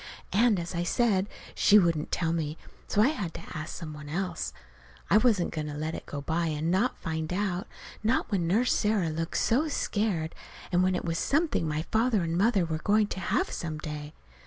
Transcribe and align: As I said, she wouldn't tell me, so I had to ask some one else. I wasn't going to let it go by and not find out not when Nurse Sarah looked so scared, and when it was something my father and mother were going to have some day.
As 0.33 0.73
I 0.73 0.81
said, 0.81 1.29
she 1.53 1.77
wouldn't 1.77 2.11
tell 2.11 2.33
me, 2.33 2.57
so 2.87 3.03
I 3.03 3.09
had 3.09 3.35
to 3.35 3.43
ask 3.55 3.75
some 3.75 3.93
one 3.93 4.09
else. 4.09 4.51
I 5.11 5.17
wasn't 5.17 5.51
going 5.53 5.67
to 5.67 5.75
let 5.75 5.93
it 5.93 6.07
go 6.07 6.21
by 6.21 6.47
and 6.47 6.71
not 6.71 6.97
find 6.97 7.31
out 7.31 7.67
not 8.01 8.31
when 8.31 8.47
Nurse 8.47 8.73
Sarah 8.73 9.09
looked 9.11 9.37
so 9.37 9.67
scared, 9.67 10.33
and 10.71 10.81
when 10.81 10.95
it 10.95 11.05
was 11.05 11.19
something 11.19 11.67
my 11.67 11.83
father 11.91 12.23
and 12.23 12.35
mother 12.35 12.65
were 12.65 12.79
going 12.79 13.05
to 13.09 13.19
have 13.19 13.51
some 13.51 13.77
day. 13.77 14.15